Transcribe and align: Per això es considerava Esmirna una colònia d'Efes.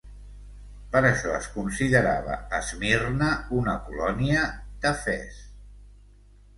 Per 0.95 1.01
això 1.09 1.35
es 1.39 1.49
considerava 1.57 2.39
Esmirna 2.61 3.31
una 3.61 3.79
colònia 3.87 4.51
d'Efes. 4.83 5.43